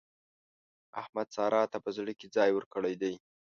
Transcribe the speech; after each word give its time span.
احمد 1.01 1.27
سارا 1.35 1.61
ته 1.71 1.77
په 1.85 1.89
زړه 1.97 2.13
کې 2.19 2.27
ځای 2.35 2.49
ورکړی 2.53 2.93
دی. 3.01 3.13